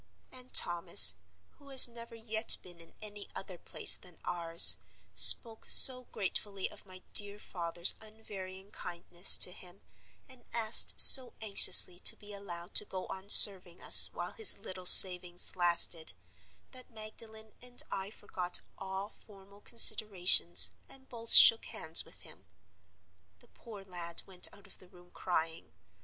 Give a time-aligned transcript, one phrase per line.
[0.31, 1.17] And Thomas
[1.59, 4.77] (who has never yet been in any other place than ours)
[5.13, 9.81] spoke so gratefully of my dear father's unvarying kindness to him,
[10.27, 14.87] and asked so anxiously to be allowed to go on serving us while his little
[14.87, 16.13] savings lasted,
[16.71, 22.47] that Magdalen and I forgot all formal considerations and both shook hands with him.
[23.37, 25.73] The poor lad went out of the room crying.